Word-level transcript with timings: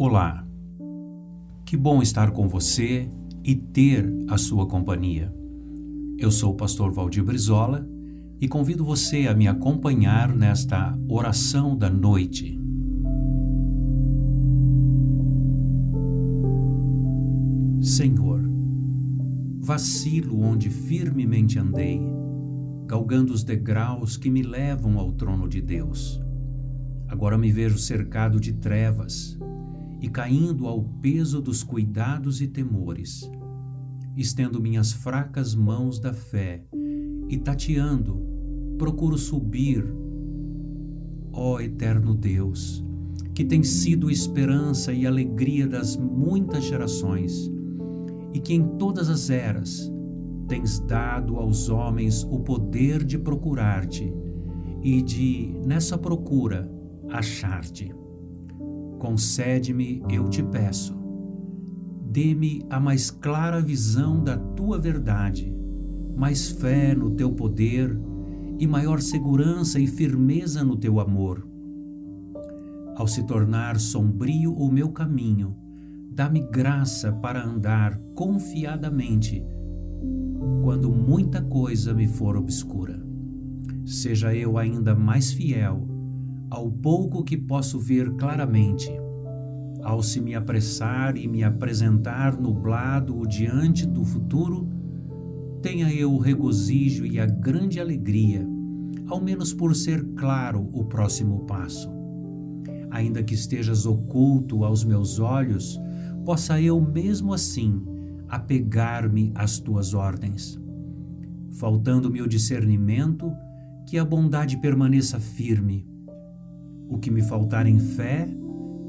Olá, 0.00 0.46
que 1.66 1.76
bom 1.76 2.00
estar 2.00 2.30
com 2.30 2.46
você 2.46 3.10
e 3.42 3.56
ter 3.56 4.08
a 4.28 4.38
sua 4.38 4.64
companhia. 4.64 5.34
Eu 6.16 6.30
sou 6.30 6.52
o 6.52 6.56
pastor 6.56 6.92
Valdir 6.92 7.24
Brizola 7.24 7.84
e 8.40 8.46
convido 8.46 8.84
você 8.84 9.26
a 9.26 9.34
me 9.34 9.48
acompanhar 9.48 10.32
nesta 10.32 10.96
oração 11.08 11.76
da 11.76 11.90
noite. 11.90 12.56
Senhor, 17.80 18.40
vacilo 19.58 20.40
onde 20.40 20.70
firmemente 20.70 21.58
andei, 21.58 22.00
galgando 22.86 23.32
os 23.32 23.42
degraus 23.42 24.16
que 24.16 24.30
me 24.30 24.42
levam 24.42 24.96
ao 24.96 25.10
trono 25.10 25.48
de 25.48 25.60
Deus. 25.60 26.22
Agora 27.08 27.36
me 27.36 27.50
vejo 27.50 27.78
cercado 27.78 28.38
de 28.38 28.52
trevas 28.52 29.36
e 30.00 30.08
caindo 30.08 30.66
ao 30.66 30.82
peso 31.00 31.40
dos 31.40 31.62
cuidados 31.62 32.40
e 32.40 32.46
temores. 32.46 33.30
Estendo 34.16 34.60
minhas 34.60 34.92
fracas 34.92 35.54
mãos 35.54 35.98
da 35.98 36.12
fé 36.12 36.64
e 37.28 37.36
tateando, 37.38 38.20
procuro 38.76 39.18
subir. 39.18 39.84
Ó 41.32 41.60
Eterno 41.60 42.14
Deus, 42.14 42.84
que 43.34 43.44
tem 43.44 43.62
sido 43.62 44.10
esperança 44.10 44.92
e 44.92 45.06
alegria 45.06 45.66
das 45.68 45.96
muitas 45.96 46.64
gerações, 46.64 47.50
e 48.32 48.40
que 48.40 48.54
em 48.54 48.76
todas 48.76 49.08
as 49.08 49.30
eras 49.30 49.92
tens 50.48 50.80
dado 50.80 51.36
aos 51.36 51.68
homens 51.68 52.24
o 52.24 52.40
poder 52.40 53.04
de 53.04 53.18
procurar-te 53.18 54.12
e 54.82 55.02
de, 55.02 55.54
nessa 55.64 55.98
procura, 55.98 56.70
achar-te. 57.08 57.94
Concede-me, 58.98 60.02
eu 60.10 60.28
te 60.28 60.42
peço. 60.42 60.96
Dê-me 62.10 62.64
a 62.68 62.80
mais 62.80 63.10
clara 63.10 63.60
visão 63.60 64.22
da 64.22 64.36
tua 64.36 64.78
verdade, 64.78 65.54
mais 66.16 66.50
fé 66.50 66.94
no 66.94 67.10
teu 67.10 67.32
poder 67.32 67.98
e 68.58 68.66
maior 68.66 69.00
segurança 69.00 69.78
e 69.78 69.86
firmeza 69.86 70.64
no 70.64 70.76
teu 70.76 70.98
amor. 70.98 71.46
Ao 72.96 73.06
se 73.06 73.24
tornar 73.24 73.78
sombrio 73.78 74.52
o 74.52 74.70
meu 74.72 74.90
caminho, 74.90 75.54
dá-me 76.10 76.40
graça 76.40 77.12
para 77.12 77.44
andar 77.44 77.96
confiadamente 78.14 79.44
quando 80.62 80.90
muita 80.90 81.40
coisa 81.40 81.94
me 81.94 82.08
for 82.08 82.36
obscura. 82.36 83.00
Seja 83.84 84.34
eu 84.34 84.58
ainda 84.58 84.94
mais 84.94 85.32
fiel 85.32 85.97
ao 86.50 86.70
pouco 86.70 87.22
que 87.22 87.36
posso 87.36 87.78
ver 87.78 88.10
claramente, 88.12 88.90
ao 89.82 90.02
se 90.02 90.20
me 90.20 90.34
apressar 90.34 91.16
e 91.16 91.28
me 91.28 91.44
apresentar 91.44 92.38
nublado 92.38 93.26
diante 93.26 93.86
do 93.86 94.04
futuro, 94.04 94.68
tenha 95.62 95.92
eu 95.92 96.12
o 96.12 96.18
regozijo 96.18 97.04
e 97.04 97.20
a 97.20 97.26
grande 97.26 97.80
alegria, 97.80 98.46
ao 99.06 99.20
menos 99.20 99.52
por 99.52 99.74
ser 99.74 100.04
claro 100.16 100.68
o 100.72 100.84
próximo 100.84 101.40
passo. 101.40 101.90
Ainda 102.90 103.22
que 103.22 103.34
estejas 103.34 103.84
oculto 103.84 104.64
aos 104.64 104.84
meus 104.84 105.18
olhos, 105.18 105.80
possa 106.24 106.60
eu 106.60 106.80
mesmo 106.80 107.32
assim 107.32 107.82
apegar-me 108.28 109.32
às 109.34 109.58
tuas 109.58 109.94
ordens. 109.94 110.58
Faltando-me 111.52 112.22
o 112.22 112.28
discernimento, 112.28 113.32
que 113.86 113.98
a 113.98 114.04
bondade 114.04 114.58
permaneça 114.58 115.18
firme 115.18 115.86
o 116.88 116.98
que 116.98 117.10
me 117.10 117.22
faltar 117.22 117.66
em 117.66 117.78
fé, 117.78 118.28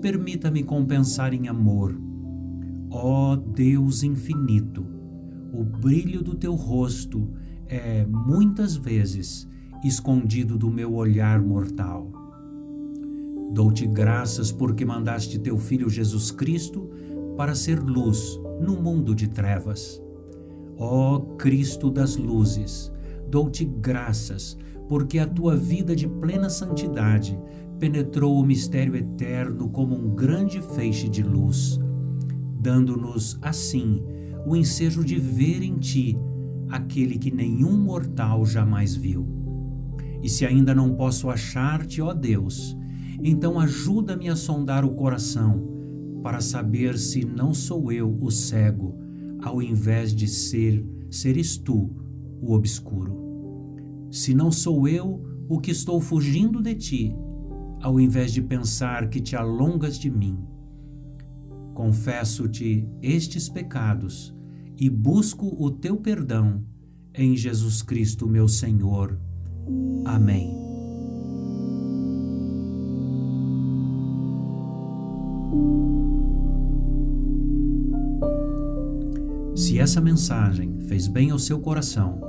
permita-me 0.00 0.62
compensar 0.62 1.32
em 1.34 1.48
amor. 1.48 1.94
Ó 2.90 3.36
Deus 3.36 4.02
infinito, 4.02 4.84
o 5.52 5.62
brilho 5.62 6.22
do 6.22 6.34
teu 6.34 6.54
rosto 6.54 7.30
é 7.68 8.04
muitas 8.06 8.76
vezes 8.76 9.48
escondido 9.84 10.58
do 10.58 10.70
meu 10.70 10.94
olhar 10.94 11.40
mortal. 11.40 12.10
Dou-te 13.52 13.86
graças 13.86 14.50
porque 14.50 14.84
mandaste 14.84 15.38
teu 15.38 15.58
Filho 15.58 15.88
Jesus 15.88 16.30
Cristo 16.30 16.88
para 17.36 17.54
ser 17.54 17.80
luz 17.80 18.40
no 18.60 18.80
mundo 18.80 19.14
de 19.14 19.28
trevas. 19.28 20.02
Ó 20.78 21.20
Cristo 21.36 21.90
das 21.90 22.16
luzes, 22.16 22.90
dou-te 23.28 23.64
graças 23.64 24.56
porque 24.88 25.18
a 25.18 25.26
tua 25.26 25.56
vida 25.56 25.94
de 25.94 26.08
plena 26.08 26.48
santidade 26.48 27.38
penetrou 27.82 28.38
o 28.38 28.46
mistério 28.46 28.94
eterno 28.94 29.68
como 29.68 29.96
um 29.96 30.14
grande 30.14 30.62
feixe 30.62 31.08
de 31.08 31.20
luz, 31.20 31.80
dando-nos, 32.60 33.36
assim, 33.42 34.04
o 34.46 34.54
ensejo 34.54 35.04
de 35.04 35.18
ver 35.18 35.64
em 35.64 35.74
ti 35.78 36.16
aquele 36.68 37.18
que 37.18 37.32
nenhum 37.32 37.76
mortal 37.76 38.46
jamais 38.46 38.94
viu. 38.94 39.26
E 40.22 40.28
se 40.28 40.46
ainda 40.46 40.72
não 40.72 40.94
posso 40.94 41.28
achar-te, 41.28 42.00
ó 42.00 42.14
Deus, 42.14 42.76
então 43.20 43.58
ajuda-me 43.58 44.28
a 44.28 44.36
sondar 44.36 44.84
o 44.84 44.94
coração 44.94 45.68
para 46.22 46.40
saber 46.40 46.96
se 46.96 47.24
não 47.24 47.52
sou 47.52 47.90
eu 47.90 48.16
o 48.20 48.30
cego, 48.30 48.94
ao 49.42 49.60
invés 49.60 50.14
de 50.14 50.28
ser, 50.28 50.86
seres 51.10 51.56
tu 51.56 51.90
o 52.40 52.52
obscuro. 52.52 54.06
Se 54.08 54.32
não 54.32 54.52
sou 54.52 54.86
eu 54.86 55.20
o 55.48 55.58
que 55.58 55.72
estou 55.72 56.00
fugindo 56.00 56.62
de 56.62 56.76
ti, 56.76 57.16
ao 57.82 57.98
invés 57.98 58.32
de 58.32 58.40
pensar 58.40 59.08
que 59.08 59.20
te 59.20 59.34
alongas 59.34 59.98
de 59.98 60.10
mim. 60.10 60.38
Confesso-te 61.74 62.88
estes 63.02 63.48
pecados 63.48 64.34
e 64.78 64.88
busco 64.88 65.46
o 65.58 65.70
teu 65.70 65.96
perdão 65.96 66.64
em 67.14 67.36
Jesus 67.36 67.82
Cristo, 67.82 68.26
meu 68.26 68.46
Senhor. 68.46 69.18
Amém. 70.04 70.56
Se 79.56 79.78
essa 79.78 80.00
mensagem 80.00 80.80
fez 80.82 81.08
bem 81.08 81.30
ao 81.30 81.38
seu 81.38 81.58
coração, 81.58 82.20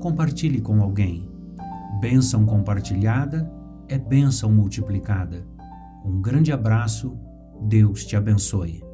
compartilhe 0.00 0.60
com 0.60 0.80
alguém. 0.82 1.28
Bênção 2.00 2.46
compartilhada 2.46 3.59
é 3.90 3.98
bênção 3.98 4.52
multiplicada. 4.52 5.44
Um 6.04 6.22
grande 6.22 6.52
abraço, 6.52 7.18
Deus 7.60 8.04
te 8.06 8.14
abençoe. 8.14 8.89